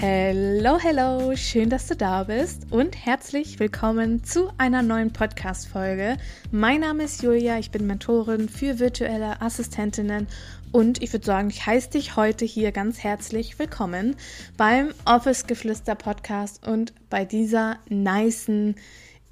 [0.00, 6.18] Hello, hello, schön, dass du da bist und herzlich willkommen zu einer neuen Podcast-Folge.
[6.52, 10.28] Mein Name ist Julia, ich bin Mentorin für virtuelle Assistentinnen
[10.70, 14.14] und ich würde sagen, ich heiße dich heute hier ganz herzlich willkommen
[14.56, 18.76] beim Office Geflüster Podcast und bei dieser nicen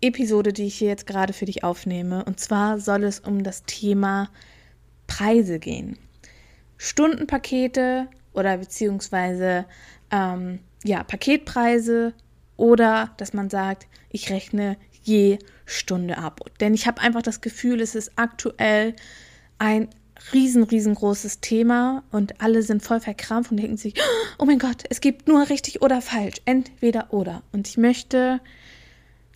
[0.00, 2.24] Episode, die ich hier jetzt gerade für dich aufnehme.
[2.24, 4.30] Und zwar soll es um das Thema
[5.06, 5.96] Preise gehen.
[6.76, 9.64] Stundenpakete oder beziehungsweise
[10.10, 12.14] ähm, ja, Paketpreise
[12.56, 16.40] oder dass man sagt, ich rechne je Stunde ab.
[16.60, 18.94] Denn ich habe einfach das Gefühl, es ist aktuell
[19.58, 19.88] ein
[20.32, 23.94] riesen, riesengroßes Thema und alle sind voll verkrampft und denken sich,
[24.38, 27.42] oh mein Gott, es gibt nur richtig oder falsch, entweder oder.
[27.52, 28.40] Und ich möchte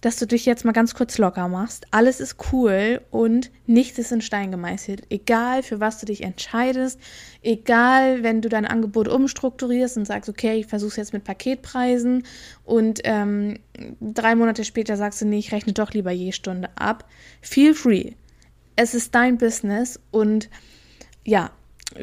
[0.00, 1.86] dass du dich jetzt mal ganz kurz locker machst.
[1.90, 5.02] Alles ist cool und nichts ist in Stein gemeißelt.
[5.10, 6.98] Egal, für was du dich entscheidest,
[7.42, 12.24] egal, wenn du dein Angebot umstrukturierst und sagst, okay, ich versuche es jetzt mit Paketpreisen
[12.64, 13.58] und ähm,
[14.00, 17.06] drei Monate später sagst du, nee, ich rechne doch lieber je Stunde ab.
[17.42, 18.12] Feel free.
[18.76, 20.48] Es ist dein Business und
[21.24, 21.50] ja,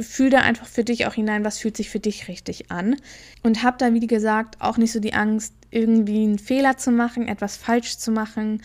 [0.02, 2.98] fühl da einfach für dich auch hinein, was fühlt sich für dich richtig an.
[3.44, 7.28] Und hab da, wie gesagt, auch nicht so die Angst, irgendwie einen Fehler zu machen,
[7.28, 8.64] etwas falsch zu machen.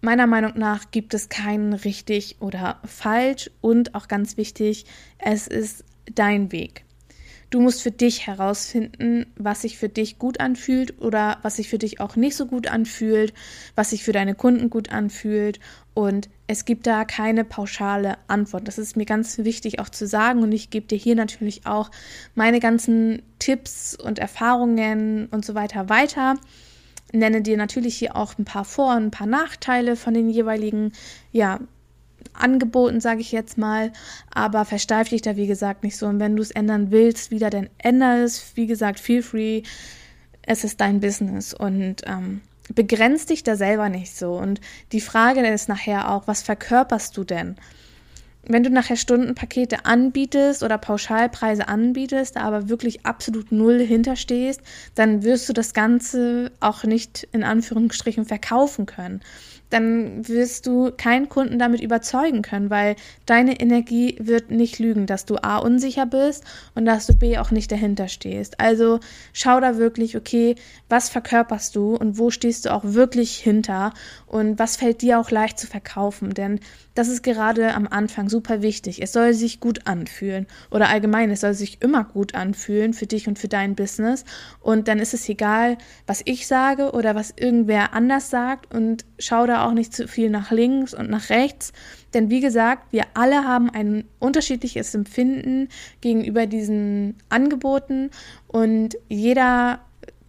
[0.00, 4.86] Meiner Meinung nach gibt es keinen richtig oder falsch und auch ganz wichtig,
[5.18, 6.85] es ist dein Weg.
[7.50, 11.78] Du musst für dich herausfinden, was sich für dich gut anfühlt oder was sich für
[11.78, 13.32] dich auch nicht so gut anfühlt,
[13.76, 15.60] was sich für deine Kunden gut anfühlt.
[15.94, 18.66] Und es gibt da keine pauschale Antwort.
[18.66, 20.42] Das ist mir ganz wichtig auch zu sagen.
[20.42, 21.90] Und ich gebe dir hier natürlich auch
[22.34, 26.36] meine ganzen Tipps und Erfahrungen und so weiter weiter
[27.12, 30.92] nenne dir natürlich hier auch ein paar Vor- und ein paar Nachteile von den jeweiligen
[31.32, 31.60] ja,
[32.34, 33.92] angeboten, sage ich jetzt mal.
[34.32, 36.06] Aber versteif dich da, wie gesagt, nicht so.
[36.06, 38.56] Und wenn du es ändern willst, wieder, dann ändere es.
[38.56, 39.62] Wie gesagt, feel free.
[40.42, 42.40] Es ist dein Business und ähm,
[42.74, 44.34] begrenzt dich da selber nicht so.
[44.34, 44.60] Und
[44.92, 47.56] die Frage ist nachher auch, was verkörperst du denn?
[48.48, 54.60] wenn du nachher Stundenpakete anbietest oder Pauschalpreise anbietest, aber wirklich absolut null hinterstehst,
[54.94, 59.20] dann wirst du das Ganze auch nicht in Anführungsstrichen verkaufen können.
[59.70, 62.96] Dann wirst du keinen Kunden damit überzeugen können, weil
[63.26, 66.44] deine Energie wird nicht lügen, dass du A unsicher bist
[66.74, 68.60] und dass du B auch nicht dahinter stehst.
[68.60, 69.00] Also
[69.32, 70.54] schau da wirklich, okay,
[70.88, 73.92] was verkörperst du und wo stehst du auch wirklich hinter
[74.26, 76.60] und was fällt dir auch leicht zu verkaufen, denn
[76.96, 79.02] das ist gerade am Anfang super wichtig.
[79.02, 83.28] Es soll sich gut anfühlen oder allgemein, es soll sich immer gut anfühlen für dich
[83.28, 84.24] und für dein Business.
[84.60, 85.76] Und dann ist es egal,
[86.06, 90.30] was ich sage oder was irgendwer anders sagt und schau da auch nicht zu viel
[90.30, 91.72] nach links und nach rechts.
[92.14, 95.68] Denn wie gesagt, wir alle haben ein unterschiedliches Empfinden
[96.00, 98.10] gegenüber diesen Angeboten
[98.48, 99.80] und jeder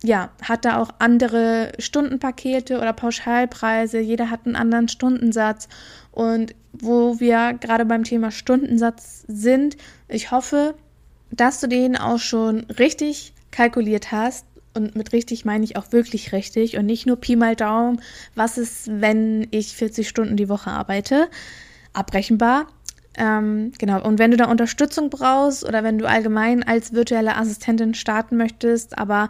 [0.07, 3.99] ja, hat da auch andere Stundenpakete oder Pauschalpreise.
[3.99, 5.67] Jeder hat einen anderen Stundensatz.
[6.11, 9.75] Und wo wir gerade beim Thema Stundensatz sind,
[10.07, 10.75] ich hoffe,
[11.29, 14.45] dass du den auch schon richtig kalkuliert hast.
[14.73, 17.99] Und mit richtig meine ich auch wirklich richtig und nicht nur Pi mal Daumen,
[18.35, 21.27] was ist, wenn ich 40 Stunden die Woche arbeite.
[21.91, 22.67] Abrechenbar.
[23.17, 24.01] Ähm, genau.
[24.03, 28.97] Und wenn du da Unterstützung brauchst oder wenn du allgemein als virtuelle Assistentin starten möchtest,
[28.97, 29.27] aber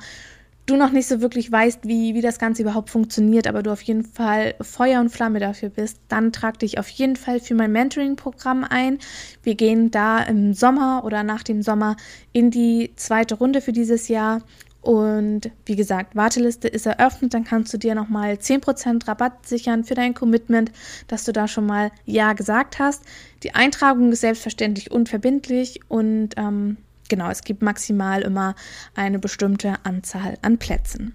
[0.67, 3.81] du noch nicht so wirklich weißt, wie, wie das Ganze überhaupt funktioniert, aber du auf
[3.81, 7.72] jeden Fall Feuer und Flamme dafür bist, dann trag dich auf jeden Fall für mein
[7.72, 9.00] Mentoring-Programm ein.
[9.44, 11.95] Wir gehen da im Sommer oder nach dem Sommer
[12.33, 14.41] in die zweite Runde für dieses Jahr.
[14.81, 19.95] Und wie gesagt, Warteliste ist eröffnet, dann kannst du dir nochmal 10% Rabatt sichern für
[19.95, 20.72] dein Commitment,
[21.08, 23.03] dass du da schon mal Ja gesagt hast.
[23.43, 26.78] Die Eintragung ist selbstverständlich unverbindlich und ähm,
[27.09, 28.55] genau, es gibt maximal immer
[28.95, 31.13] eine bestimmte Anzahl an Plätzen.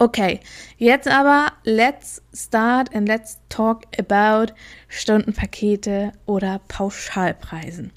[0.00, 0.38] Okay,
[0.76, 4.52] jetzt aber let's start and let's talk about
[4.86, 7.90] Stundenpakete oder Pauschalpreisen.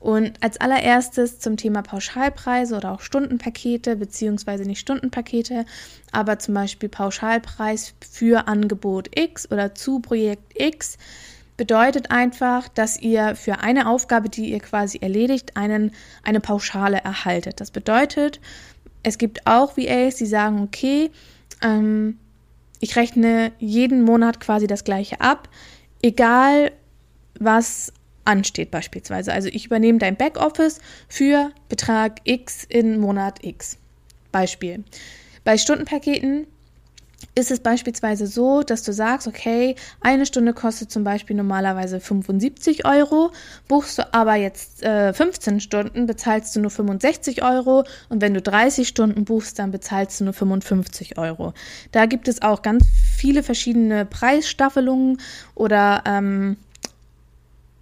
[0.00, 5.64] Und als allererstes zum Thema Pauschalpreise oder auch Stundenpakete, beziehungsweise nicht Stundenpakete,
[6.10, 10.98] aber zum Beispiel Pauschalpreis für Angebot X oder zu Projekt X
[11.56, 15.92] bedeutet einfach, dass ihr für eine Aufgabe, die ihr quasi erledigt, einen,
[16.22, 17.60] eine Pauschale erhaltet.
[17.60, 18.40] Das bedeutet,
[19.02, 21.10] es gibt auch VAs, die sagen, okay,
[21.62, 22.18] ähm,
[22.80, 25.48] ich rechne jeden Monat quasi das gleiche ab,
[26.02, 26.72] egal
[27.38, 27.92] was
[28.24, 29.32] ansteht beispielsweise.
[29.32, 33.78] Also ich übernehme dein Backoffice für Betrag X in Monat X.
[34.32, 34.84] Beispiel.
[35.44, 36.46] Bei Stundenpaketen
[37.34, 42.86] ist es beispielsweise so, dass du sagst, okay, eine Stunde kostet zum Beispiel normalerweise 75
[42.86, 43.32] Euro,
[43.68, 48.42] buchst du aber jetzt äh, 15 Stunden, bezahlst du nur 65 Euro und wenn du
[48.42, 51.54] 30 Stunden buchst, dann bezahlst du nur 55 Euro.
[51.92, 52.84] Da gibt es auch ganz
[53.16, 55.20] viele verschiedene Preisstaffelungen
[55.54, 56.56] oder ähm,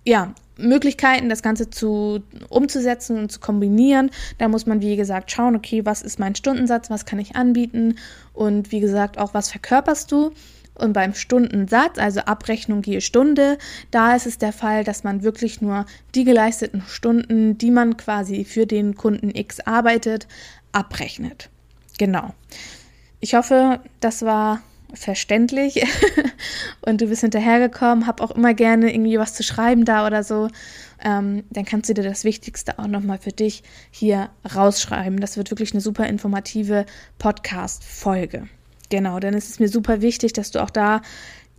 [0.05, 4.11] ja, Möglichkeiten, das Ganze zu umzusetzen und zu kombinieren.
[4.39, 7.97] Da muss man, wie gesagt, schauen, okay, was ist mein Stundensatz, was kann ich anbieten
[8.33, 10.33] und wie gesagt auch, was verkörperst du.
[10.75, 13.59] Und beim Stundensatz, also Abrechnung je Stunde,
[13.91, 15.85] da ist es der Fall, dass man wirklich nur
[16.15, 20.27] die geleisteten Stunden, die man quasi für den Kunden X arbeitet,
[20.73, 21.51] abrechnet.
[21.99, 22.33] Genau.
[23.21, 24.63] Ich hoffe, das war
[24.95, 25.83] verständlich
[26.83, 30.49] und du bist hinterhergekommen, hab auch immer gerne irgendwie was zu schreiben da oder so,
[31.03, 35.21] ähm, dann kannst du dir das Wichtigste auch nochmal für dich hier rausschreiben.
[35.21, 36.87] Das wird wirklich eine super informative
[37.19, 38.49] Podcast-Folge.
[38.91, 41.01] Genau, denn es ist mir super wichtig, dass du auch da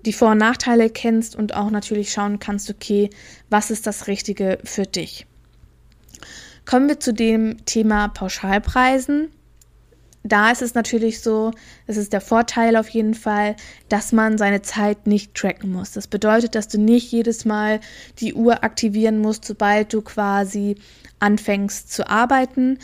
[0.05, 3.09] die Vor- und Nachteile kennst und auch natürlich schauen kannst, okay,
[3.49, 5.25] was ist das Richtige für dich.
[6.65, 9.29] Kommen wir zu dem Thema Pauschalpreisen
[10.23, 11.51] da ist es natürlich so,
[11.85, 13.55] es ist der Vorteil auf jeden Fall,
[13.89, 15.91] dass man seine Zeit nicht tracken muss.
[15.91, 17.81] Das bedeutet, dass du nicht jedes Mal
[18.19, 20.77] die Uhr aktivieren musst, sobald du quasi
[21.19, 22.79] anfängst zu arbeiten.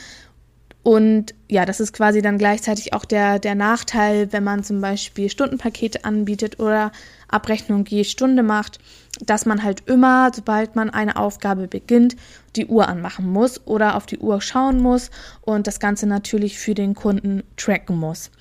[0.81, 5.29] Und ja, das ist quasi dann gleichzeitig auch der, der Nachteil, wenn man zum Beispiel
[5.29, 6.91] Stundenpakete anbietet oder
[7.27, 8.79] Abrechnung je Stunde macht,
[9.25, 12.15] dass man halt immer, sobald man eine Aufgabe beginnt,
[12.55, 15.11] die Uhr anmachen muss oder auf die Uhr schauen muss
[15.41, 18.31] und das Ganze natürlich für den Kunden tracken muss.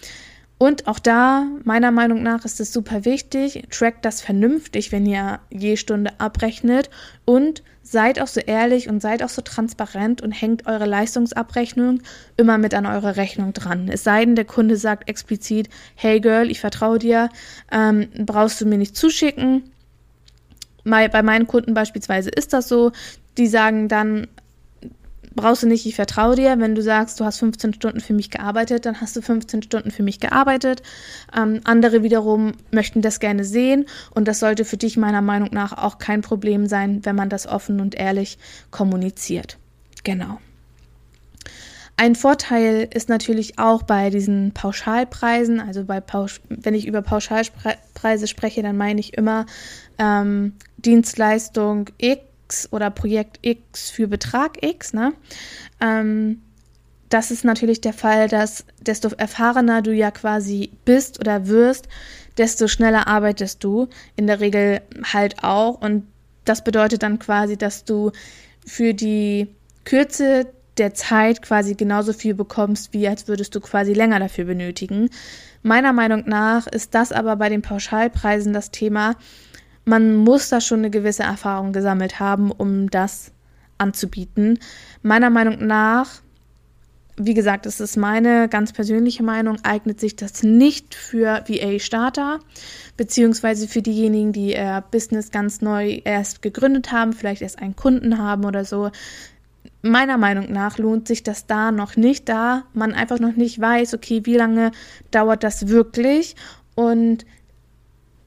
[0.58, 5.38] Und auch da, meiner Meinung nach, ist es super wichtig, trackt das vernünftig, wenn ihr
[5.50, 6.90] je Stunde abrechnet
[7.24, 12.02] und seid auch so ehrlich und seid auch so transparent und hängt eure Leistungsabrechnung
[12.36, 13.88] immer mit an eure Rechnung dran.
[13.88, 17.30] Es sei denn, der Kunde sagt explizit, hey Girl, ich vertraue dir,
[17.70, 19.70] ähm, brauchst du mir nicht zuschicken.
[20.84, 22.92] Bei meinen Kunden beispielsweise ist das so.
[23.36, 24.26] Die sagen dann,
[25.38, 26.58] brauchst du nicht, ich vertraue dir.
[26.58, 29.90] Wenn du sagst, du hast 15 Stunden für mich gearbeitet, dann hast du 15 Stunden
[29.90, 30.82] für mich gearbeitet.
[31.36, 35.72] Ähm, andere wiederum möchten das gerne sehen und das sollte für dich meiner Meinung nach
[35.72, 38.38] auch kein Problem sein, wenn man das offen und ehrlich
[38.70, 39.58] kommuniziert.
[40.04, 40.38] Genau.
[41.96, 48.28] Ein Vorteil ist natürlich auch bei diesen Pauschalpreisen, also bei Pausch wenn ich über Pauschalpreise
[48.28, 49.46] spreche, dann meine ich immer
[49.98, 54.94] ähm, Dienstleistung X X oder Projekt X für Betrag X.
[54.94, 55.12] Ne?
[55.80, 56.40] Ähm,
[57.10, 61.88] das ist natürlich der Fall, dass desto erfahrener du ja quasi bist oder wirst,
[62.36, 63.88] desto schneller arbeitest du.
[64.16, 64.80] In der Regel
[65.12, 65.80] halt auch.
[65.80, 66.06] Und
[66.44, 68.12] das bedeutet dann quasi, dass du
[68.66, 69.48] für die
[69.84, 70.46] Kürze
[70.76, 75.10] der Zeit quasi genauso viel bekommst, wie als würdest du quasi länger dafür benötigen.
[75.62, 79.16] Meiner Meinung nach ist das aber bei den Pauschalpreisen das Thema,
[79.88, 83.32] man muss da schon eine gewisse Erfahrung gesammelt haben, um das
[83.78, 84.58] anzubieten.
[85.02, 86.20] Meiner Meinung nach,
[87.16, 92.40] wie gesagt, das ist meine ganz persönliche Meinung, eignet sich das nicht für VA-Starter,
[92.98, 98.18] beziehungsweise für diejenigen, die ihr Business ganz neu erst gegründet haben, vielleicht erst einen Kunden
[98.18, 98.90] haben oder so.
[99.80, 103.94] Meiner Meinung nach lohnt sich das da noch nicht, da man einfach noch nicht weiß,
[103.94, 104.70] okay, wie lange
[105.10, 106.36] dauert das wirklich
[106.74, 107.24] und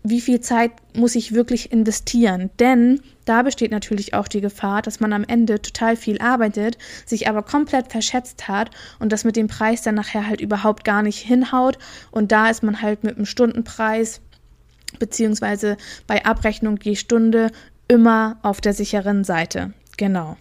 [0.03, 2.50] wie viel Zeit muss ich wirklich investieren?
[2.60, 7.27] Denn da besteht natürlich auch die Gefahr, dass man am Ende total viel arbeitet, sich
[7.27, 11.20] aber komplett verschätzt hat und das mit dem Preis dann nachher halt überhaupt gar nicht
[11.20, 11.77] hinhaut.
[12.10, 14.22] Und da ist man halt mit dem Stundenpreis
[15.00, 15.77] beziehungsweise
[16.08, 17.51] bei Abrechnung je Stunde
[17.88, 19.74] immer auf der sicheren Seite.
[19.98, 20.38] Genau.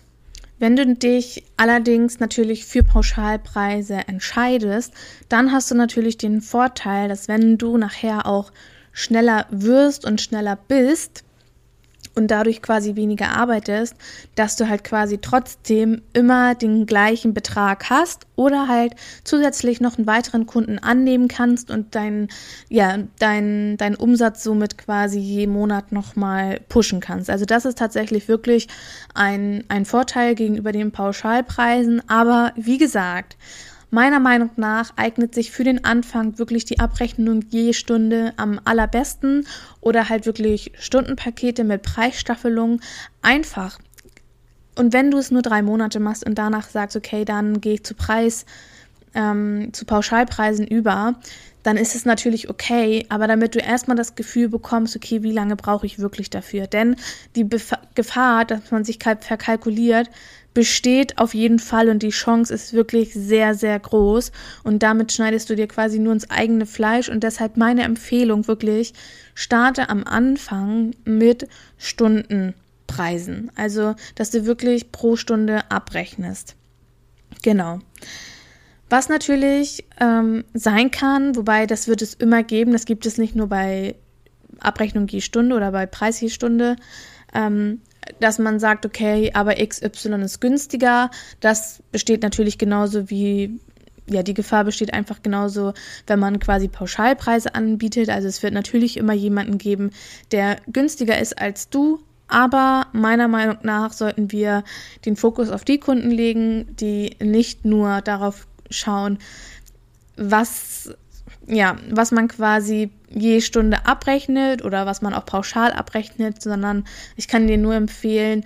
[0.58, 4.92] Wenn du dich allerdings natürlich für Pauschalpreise entscheidest,
[5.28, 8.52] dann hast du natürlich den Vorteil, dass wenn du nachher auch
[8.92, 11.24] schneller wirst und schneller bist
[12.14, 13.94] und dadurch quasi weniger arbeitest,
[14.34, 18.94] dass du halt quasi trotzdem immer den gleichen Betrag hast oder halt
[19.24, 22.28] zusätzlich noch einen weiteren Kunden annehmen kannst und deinen
[22.68, 27.30] ja, dein, dein Umsatz somit quasi je Monat nochmal pushen kannst.
[27.30, 28.68] Also das ist tatsächlich wirklich
[29.14, 32.02] ein, ein Vorteil gegenüber den Pauschalpreisen.
[32.08, 33.36] Aber wie gesagt,
[33.90, 39.46] Meiner Meinung nach eignet sich für den Anfang wirklich die Abrechnung je Stunde am allerbesten
[39.80, 42.80] oder halt wirklich Stundenpakete mit Preisstaffelung
[43.20, 43.78] einfach.
[44.76, 47.84] Und wenn du es nur drei Monate machst und danach sagst, okay, dann gehe ich
[47.84, 48.46] zu Preis,
[49.14, 51.16] ähm, zu Pauschalpreisen über,
[51.62, 55.56] dann ist es natürlich okay, aber damit du erstmal das Gefühl bekommst, okay, wie lange
[55.56, 56.66] brauche ich wirklich dafür?
[56.66, 56.96] Denn
[57.34, 60.08] die Bef Gefahr, dass man sich verkalkuliert,
[60.54, 64.32] besteht auf jeden Fall und die Chance ist wirklich sehr, sehr groß.
[64.64, 67.08] Und damit schneidest du dir quasi nur ins eigene Fleisch.
[67.08, 68.92] Und deshalb meine Empfehlung wirklich,
[69.34, 73.52] starte am Anfang mit Stundenpreisen.
[73.54, 76.56] Also, dass du wirklich pro Stunde abrechnest.
[77.42, 77.78] Genau.
[78.88, 83.36] Was natürlich ähm, sein kann, wobei das wird es immer geben, das gibt es nicht
[83.36, 83.94] nur bei
[84.58, 86.74] Abrechnung je Stunde oder bei Preis je Stunde,
[87.32, 87.80] ähm,
[88.20, 91.10] dass man sagt, okay, aber XY ist günstiger.
[91.40, 93.60] Das besteht natürlich genauso wie,
[94.08, 95.72] ja, die Gefahr besteht einfach genauso,
[96.06, 98.08] wenn man quasi Pauschalpreise anbietet.
[98.08, 99.90] Also es wird natürlich immer jemanden geben,
[100.32, 102.00] der günstiger ist als du.
[102.28, 104.62] Aber meiner Meinung nach sollten wir
[105.04, 109.18] den Fokus auf die Kunden legen, die nicht nur darauf schauen,
[110.16, 110.94] was
[111.46, 116.84] ja, was man quasi je Stunde abrechnet oder was man auch pauschal abrechnet, sondern
[117.16, 118.44] ich kann dir nur empfehlen,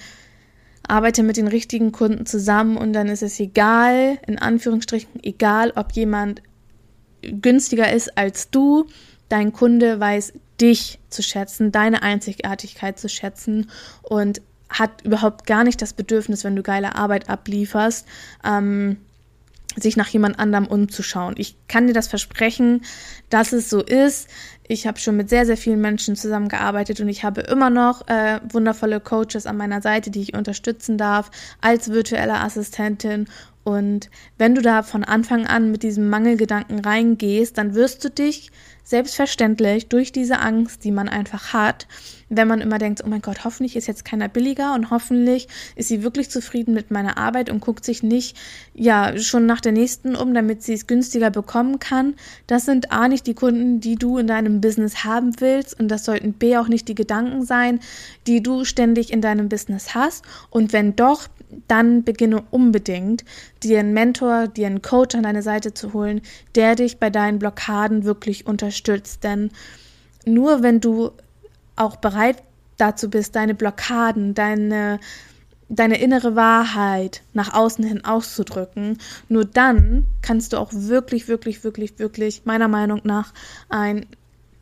[0.87, 5.93] arbeite mit den richtigen Kunden zusammen und dann ist es egal, in Anführungsstrichen, egal, ob
[5.93, 6.43] jemand
[7.23, 8.87] günstiger ist als du,
[9.29, 13.71] dein Kunde weiß dich zu schätzen, deine Einzigartigkeit zu schätzen
[14.03, 18.07] und hat überhaupt gar nicht das Bedürfnis, wenn du geile Arbeit ablieferst,
[18.45, 18.99] ähm,
[19.77, 21.35] sich nach jemand anderem umzuschauen.
[21.37, 22.85] Ich kann dir das versprechen,
[23.29, 24.29] dass es so ist.
[24.67, 28.41] Ich habe schon mit sehr, sehr vielen Menschen zusammengearbeitet und ich habe immer noch äh,
[28.51, 31.31] wundervolle Coaches an meiner Seite, die ich unterstützen darf
[31.61, 33.27] als virtuelle Assistentin.
[33.65, 38.53] Und wenn du da von Anfang an mit diesem Mangelgedanken reingehst, dann wirst du dich
[38.85, 41.89] selbstverständlich durch diese Angst, die man einfach hat,
[42.29, 45.89] wenn man immer denkt, oh mein Gott, hoffentlich ist jetzt keiner billiger und hoffentlich ist
[45.89, 48.37] sie wirklich zufrieden mit meiner Arbeit und guckt sich nicht
[48.75, 52.15] ja schon nach der nächsten um, damit sie es günstiger bekommen kann.
[52.47, 56.05] Das sind A nicht die Kunden, die du in deinem Business haben willst und das
[56.05, 57.81] sollten B auch nicht die Gedanken sein,
[58.27, 61.29] die du ständig in deinem Business hast und wenn doch,
[61.69, 63.25] dann beginne unbedingt,
[63.63, 66.21] dir einen Mentor, dir einen Coach an deine Seite zu holen,
[66.55, 69.25] der dich bei deinen Blockaden wirklich unterstützt.
[69.25, 69.51] Denn
[70.25, 71.13] nur wenn du
[71.77, 72.43] auch bereit
[72.77, 75.01] dazu bist, deine Blockaden, deine,
[75.69, 81.99] deine innere Wahrheit nach außen hin auszudrücken, nur dann kannst du auch wirklich, wirklich, wirklich,
[81.99, 83.33] wirklich, meiner Meinung nach,
[83.69, 84.07] ein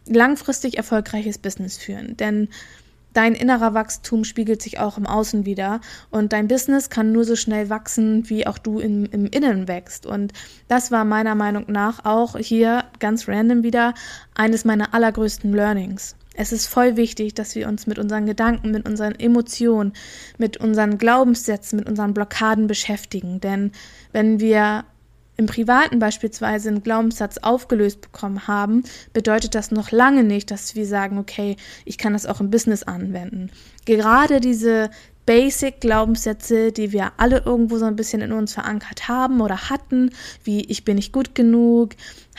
[0.07, 2.17] langfristig erfolgreiches Business führen.
[2.17, 2.49] Denn
[3.13, 7.37] dein innerer Wachstum spiegelt sich auch im Außen wieder und dein Business kann nur so
[7.37, 10.07] schnell wachsen, wie auch du im, im Innen wächst.
[10.07, 10.33] Und
[10.69, 13.95] das war meiner Meinung nach auch hier ganz random wieder
[14.35, 16.17] eines meiner allergrößten Learnings.
[16.35, 19.93] Es ist voll wichtig, dass wir uns mit unseren Gedanken, mit unseren Emotionen,
[20.39, 23.41] mit unseren Glaubenssätzen, mit unseren Blockaden beschäftigen.
[23.41, 23.73] Denn
[24.13, 24.85] wenn wir
[25.37, 30.87] im Privaten beispielsweise einen Glaubenssatz aufgelöst bekommen haben, bedeutet das noch lange nicht, dass wir
[30.87, 33.51] sagen, okay, ich kann das auch im Business anwenden.
[33.85, 34.91] Gerade diese
[35.25, 40.11] Basic-Glaubenssätze, die wir alle irgendwo so ein bisschen in uns verankert haben oder hatten,
[40.43, 41.91] wie ich bin nicht gut genug,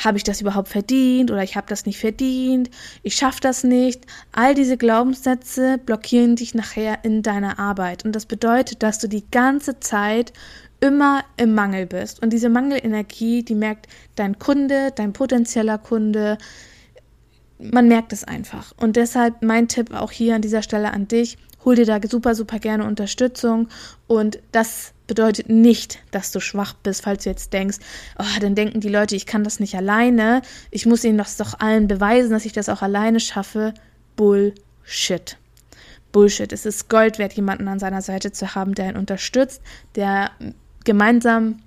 [0.03, 2.69] habe ich das überhaupt verdient oder ich habe das nicht verdient,
[3.01, 4.05] ich schaffe das nicht.
[4.33, 9.29] All diese Glaubenssätze blockieren dich nachher in deiner Arbeit und das bedeutet, dass du die
[9.31, 10.33] ganze Zeit
[10.83, 16.37] immer im Mangel bist und diese Mangelenergie, die merkt dein Kunde, dein potenzieller Kunde,
[17.57, 18.73] man merkt es einfach.
[18.75, 22.35] Und deshalb mein Tipp auch hier an dieser Stelle an dich, hol dir da super,
[22.35, 23.69] super gerne Unterstützung.
[24.07, 27.77] Und das bedeutet nicht, dass du schwach bist, falls du jetzt denkst,
[28.19, 30.41] oh, dann denken die Leute, ich kann das nicht alleine.
[30.69, 33.73] Ich muss ihnen das doch allen beweisen, dass ich das auch alleine schaffe.
[34.17, 35.37] Bullshit.
[36.11, 36.51] Bullshit.
[36.51, 39.61] Es ist Gold wert, jemanden an seiner Seite zu haben, der ihn unterstützt,
[39.95, 40.31] der
[40.83, 41.59] gemeinsam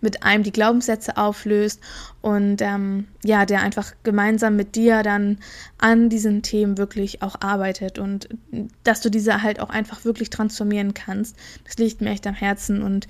[0.00, 1.80] mit einem die Glaubenssätze auflöst
[2.20, 5.38] und ähm, ja, der einfach gemeinsam mit dir dann
[5.78, 8.28] an diesen Themen wirklich auch arbeitet und
[8.84, 11.36] dass du diese halt auch einfach wirklich transformieren kannst.
[11.64, 13.08] Das liegt mir echt am Herzen und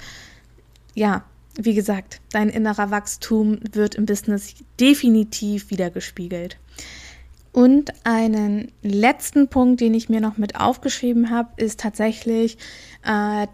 [0.94, 1.24] ja,
[1.58, 6.58] wie gesagt, dein innerer Wachstum wird im Business definitiv wiedergespiegelt.
[7.52, 12.58] Und einen letzten Punkt, den ich mir noch mit aufgeschrieben habe, ist tatsächlich
[13.02, 13.46] äh,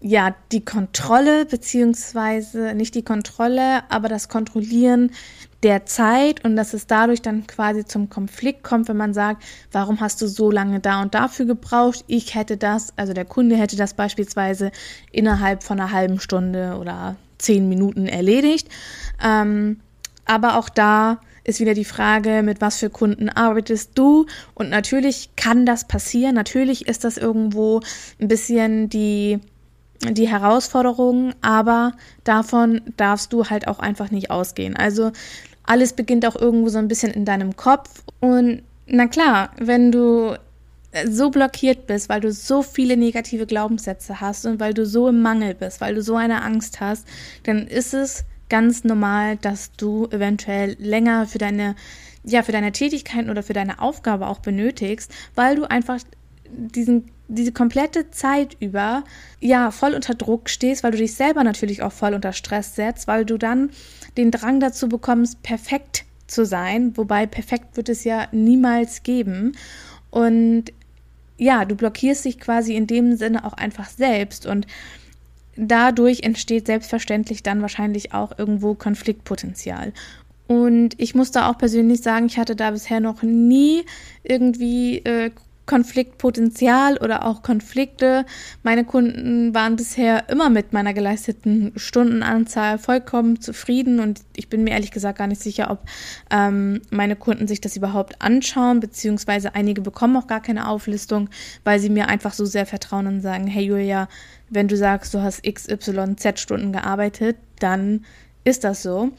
[0.00, 5.10] ja, die Kontrolle, beziehungsweise nicht die Kontrolle, aber das Kontrollieren
[5.64, 10.00] der Zeit und dass es dadurch dann quasi zum Konflikt kommt, wenn man sagt, warum
[10.00, 12.04] hast du so lange da und dafür gebraucht?
[12.06, 14.70] Ich hätte das, also der Kunde hätte das beispielsweise
[15.10, 18.68] innerhalb von einer halben Stunde oder zehn Minuten erledigt.
[19.22, 19.80] Ähm,
[20.26, 24.26] aber auch da ist wieder die Frage, mit was für Kunden arbeitest du?
[24.54, 26.34] Und natürlich kann das passieren.
[26.34, 27.80] Natürlich ist das irgendwo
[28.20, 29.40] ein bisschen die
[30.02, 31.92] die Herausforderungen, aber
[32.24, 34.76] davon darfst du halt auch einfach nicht ausgehen.
[34.76, 35.12] Also
[35.64, 38.02] alles beginnt auch irgendwo so ein bisschen in deinem Kopf.
[38.20, 40.36] Und na klar, wenn du
[41.06, 45.20] so blockiert bist, weil du so viele negative Glaubenssätze hast und weil du so im
[45.20, 47.06] Mangel bist, weil du so eine Angst hast,
[47.44, 51.74] dann ist es ganz normal, dass du eventuell länger für deine
[52.24, 55.98] ja, für deine Tätigkeiten oder für deine Aufgabe auch benötigst, weil du einfach
[56.50, 59.04] diesen, diese komplette Zeit über
[59.40, 63.06] ja voll unter Druck stehst, weil du dich selber natürlich auch voll unter Stress setzt,
[63.06, 63.70] weil du dann
[64.16, 69.52] den Drang dazu bekommst, perfekt zu sein, wobei perfekt wird es ja niemals geben.
[70.10, 70.72] Und
[71.36, 74.66] ja, du blockierst dich quasi in dem Sinne auch einfach selbst und
[75.56, 79.92] dadurch entsteht selbstverständlich dann wahrscheinlich auch irgendwo Konfliktpotenzial.
[80.46, 83.84] Und ich muss da auch persönlich sagen, ich hatte da bisher noch nie
[84.22, 85.30] irgendwie äh,
[85.68, 88.24] Konfliktpotenzial oder auch Konflikte.
[88.62, 94.70] Meine Kunden waren bisher immer mit meiner geleisteten Stundenanzahl vollkommen zufrieden und ich bin mir
[94.70, 95.80] ehrlich gesagt gar nicht sicher, ob
[96.30, 101.28] ähm, meine Kunden sich das überhaupt anschauen, beziehungsweise einige bekommen auch gar keine Auflistung,
[101.64, 104.08] weil sie mir einfach so sehr vertrauen und sagen, hey Julia,
[104.48, 108.06] wenn du sagst, du hast XYZ Stunden gearbeitet, dann
[108.42, 109.10] ist das so.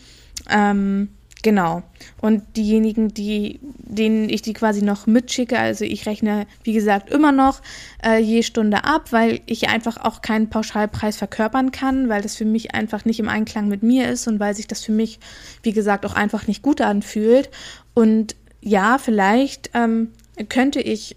[0.50, 1.10] Ähm,
[1.42, 1.84] Genau.
[2.20, 7.32] Und diejenigen, die, denen ich die quasi noch mitschicke, also ich rechne, wie gesagt, immer
[7.32, 7.62] noch
[8.04, 12.46] äh, je Stunde ab, weil ich einfach auch keinen Pauschalpreis verkörpern kann, weil das für
[12.46, 15.20] mich einfach nicht im Einklang mit mir ist und weil sich das für mich,
[15.64, 17.50] wie gesagt, auch einfach nicht gut anfühlt.
[17.94, 20.10] Und ja, vielleicht ähm,
[20.50, 21.16] könnte ich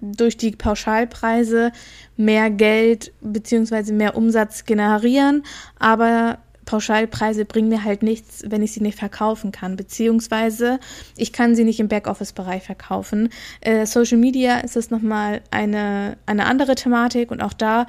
[0.00, 1.72] durch die Pauschalpreise
[2.16, 5.42] mehr Geld beziehungsweise mehr Umsatz generieren,
[5.78, 10.78] aber Pauschalpreise bringen mir halt nichts, wenn ich sie nicht verkaufen kann, beziehungsweise
[11.16, 13.30] ich kann sie nicht im Backoffice-Bereich verkaufen.
[13.60, 17.86] Äh, Social Media ist es nochmal eine, eine andere Thematik und auch da,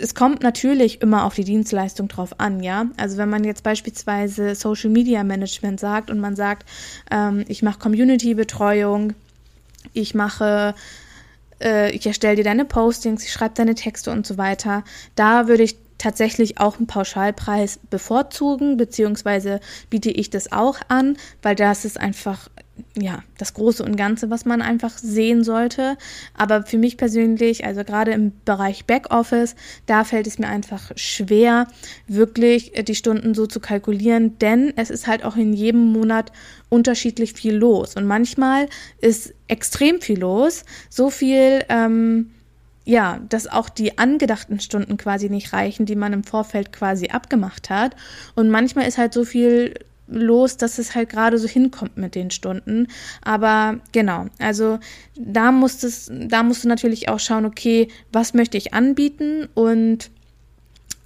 [0.00, 2.86] es kommt natürlich immer auf die Dienstleistung drauf an, ja.
[2.96, 6.66] Also wenn man jetzt beispielsweise Social Media Management sagt und man sagt,
[7.10, 9.14] ähm, ich mache Community-Betreuung,
[9.92, 10.74] ich mache
[11.60, 14.84] äh, ich erstelle dir deine Postings, ich schreibe deine Texte und so weiter.
[15.14, 21.54] Da würde ich tatsächlich auch einen Pauschalpreis bevorzugen, beziehungsweise biete ich das auch an, weil
[21.54, 22.50] das ist einfach
[22.96, 25.96] ja, das Große und Ganze, was man einfach sehen sollte.
[26.36, 29.54] Aber für mich persönlich, also gerade im Bereich Backoffice,
[29.86, 31.68] da fällt es mir einfach schwer,
[32.06, 36.32] wirklich die Stunden so zu kalkulieren, denn es ist halt auch in jedem Monat
[36.68, 37.96] unterschiedlich viel los.
[37.96, 38.68] Und manchmal
[39.00, 42.32] ist extrem viel los, so viel, ähm,
[42.84, 47.70] ja, dass auch die angedachten Stunden quasi nicht reichen, die man im Vorfeld quasi abgemacht
[47.70, 47.96] hat.
[48.34, 49.74] Und manchmal ist halt so viel
[50.06, 52.88] los, dass es halt gerade so hinkommt mit den Stunden.
[53.22, 54.78] Aber genau, also
[55.16, 60.10] da musst es, da musst du natürlich auch schauen, okay, was möchte ich anbieten und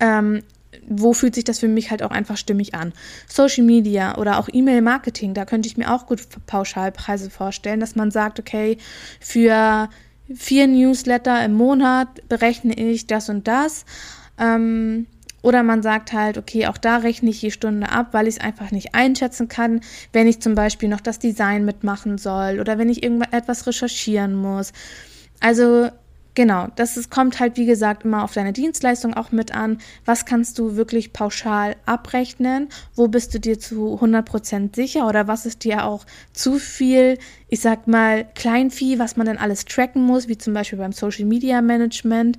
[0.00, 0.42] ähm,
[0.86, 2.92] wo fühlt sich das für mich halt auch einfach stimmig an?
[3.28, 8.10] Social Media oder auch E-Mail-Marketing, da könnte ich mir auch gut Pauschalpreise vorstellen, dass man
[8.10, 8.78] sagt, okay,
[9.20, 9.88] für
[10.34, 13.84] vier Newsletter im Monat berechne ich das und das.
[14.38, 15.06] Ähm,
[15.40, 18.40] oder man sagt halt, okay, auch da rechne ich die Stunde ab, weil ich es
[18.40, 19.80] einfach nicht einschätzen kann,
[20.12, 24.72] wenn ich zum Beispiel noch das Design mitmachen soll oder wenn ich irgendetwas recherchieren muss.
[25.40, 25.90] Also
[26.38, 29.78] Genau, das ist, kommt halt, wie gesagt, immer auf deine Dienstleistung auch mit an.
[30.04, 32.68] Was kannst du wirklich pauschal abrechnen?
[32.94, 35.08] Wo bist du dir zu 100% sicher?
[35.08, 39.64] Oder was ist dir auch zu viel, ich sag mal, Kleinvieh, was man dann alles
[39.64, 42.38] tracken muss, wie zum Beispiel beim Social Media Management?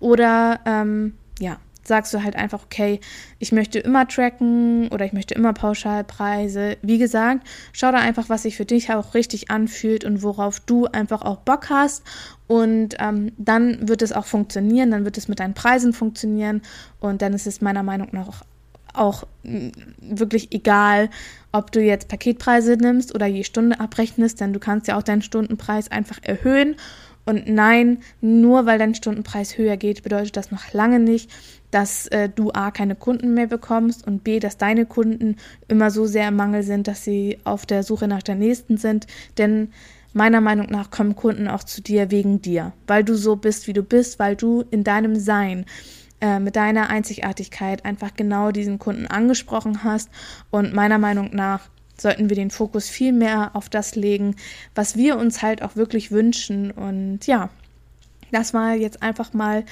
[0.00, 3.00] Oder, ähm, ja, sagst du halt einfach, okay,
[3.38, 6.76] ich möchte immer tracken oder ich möchte immer Pauschalpreise.
[6.82, 10.86] Wie gesagt, schau da einfach, was sich für dich auch richtig anfühlt und worauf du
[10.86, 12.02] einfach auch Bock hast.
[12.46, 16.62] Und ähm, dann wird es auch funktionieren, dann wird es mit deinen Preisen funktionieren
[17.00, 18.42] und dann ist es meiner Meinung nach
[18.94, 19.68] auch, mm,
[20.00, 21.10] wirklich egal,
[21.50, 25.22] ob du jetzt Paketpreise nimmst oder je Stunde abrechnest, denn du kannst ja auch deinen
[25.22, 26.76] Stundenpreis einfach erhöhen.
[27.24, 31.30] Und nein, nur weil dein Stundenpreis höher geht, bedeutet das noch lange nicht,
[31.72, 36.06] dass äh, du A keine Kunden mehr bekommst und B, dass deine Kunden immer so
[36.06, 39.06] sehr im Mangel sind, dass sie auf der Suche nach der nächsten sind.
[39.38, 39.72] Denn
[40.12, 43.72] meiner Meinung nach kommen Kunden auch zu dir wegen dir, weil du so bist, wie
[43.72, 45.64] du bist, weil du in deinem Sein
[46.20, 50.10] äh, mit deiner Einzigartigkeit einfach genau diesen Kunden angesprochen hast.
[50.50, 54.36] Und meiner Meinung nach sollten wir den Fokus viel mehr auf das legen,
[54.74, 56.70] was wir uns halt auch wirklich wünschen.
[56.70, 57.48] Und ja,
[58.30, 59.64] das war jetzt einfach mal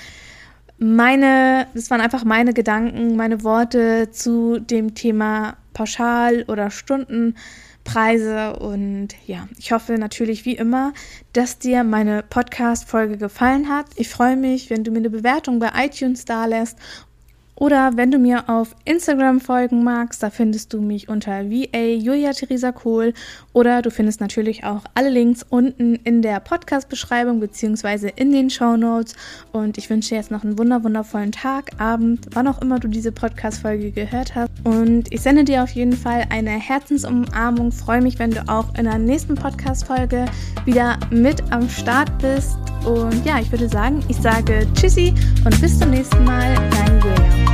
[0.81, 8.57] meine, das waren einfach meine Gedanken, meine Worte zu dem Thema Pauschal- oder Stundenpreise.
[8.59, 10.95] Und ja, ich hoffe natürlich wie immer,
[11.35, 13.87] dass dir meine Podcast-Folge gefallen hat.
[13.97, 16.79] Ich freue mich, wenn du mir eine Bewertung bei iTunes da lässt
[17.61, 22.33] Oder wenn du mir auf Instagram folgen magst, da findest du mich unter VA Julia
[22.33, 23.13] Theresa Kohl.
[23.53, 28.79] Oder du findest natürlich auch alle Links unten in der Podcast-Beschreibung beziehungsweise in den Show
[28.79, 29.15] Notes.
[29.53, 32.89] Und ich wünsche dir jetzt noch einen wunder wundervollen Tag, Abend, wann auch immer du
[32.89, 34.51] diese Podcast-Folge gehört hast.
[34.65, 37.73] Und ich sende dir auf jeden Fall eine Herzensumarmung.
[37.73, 40.25] Freue mich, wenn du auch in der nächsten Podcast-Folge
[40.65, 42.57] wieder mit am Start bist.
[42.87, 45.13] Und ja, ich würde sagen, ich sage Tschüssi
[45.45, 46.55] und bis zum nächsten Mal.
[46.71, 47.50] Dein Julia.